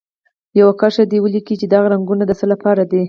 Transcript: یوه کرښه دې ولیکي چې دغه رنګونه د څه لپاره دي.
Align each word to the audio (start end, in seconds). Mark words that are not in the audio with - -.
یوه 0.59 0.73
کرښه 0.79 1.03
دې 1.11 1.17
ولیکي 1.21 1.55
چې 1.61 1.65
دغه 1.73 1.87
رنګونه 1.93 2.23
د 2.27 2.31
څه 2.39 2.45
لپاره 2.53 2.83
دي. 2.91 2.99